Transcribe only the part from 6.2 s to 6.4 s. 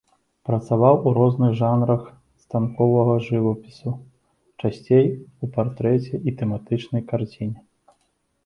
і